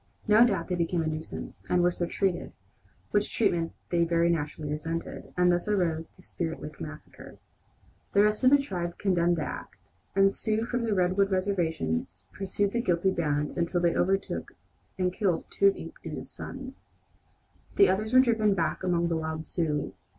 No 0.27 0.47
doubt 0.47 0.67
they 0.69 0.73
became 0.73 1.03
a 1.03 1.07
nuisance, 1.07 1.63
and 1.69 1.83
were 1.83 1.91
so 1.91 2.07
treated, 2.07 2.53
which 3.11 3.31
treatment 3.31 3.73
they 3.91 4.03
very 4.03 4.31
naturally 4.31 4.71
resented, 4.71 5.31
and 5.37 5.51
thus 5.51 5.67
arose 5.67 6.09
the 6.09 6.23
"Spirit 6.23 6.59
Lake 6.59 6.81
massacre." 6.81 7.37
The 8.13 8.23
rest 8.23 8.43
of 8.43 8.49
the 8.49 8.57
tribe 8.57 8.97
condemned 8.97 9.35
the 9.37 9.43
act, 9.43 9.75
and 10.15 10.33
Sioux 10.33 10.65
from 10.65 10.85
the 10.85 10.95
Redwood 10.95 11.29
reservation 11.29 12.07
pursued 12.33 12.71
the 12.71 12.81
guilty 12.81 13.11
band 13.11 13.55
until 13.55 13.79
they 13.79 13.93
overtook 13.95 14.53
and 14.97 15.13
killed 15.13 15.45
two 15.51 15.67
of 15.67 15.75
Inkpaduta's 15.75 16.31
sons. 16.31 16.87
The 17.75 17.87
others 17.87 18.11
were 18.11 18.21
driven 18.21 18.55
back 18.55 18.81
among 18.81 19.07
the 19.07 19.17
wild 19.17 19.45
Sioux. 19.45 19.93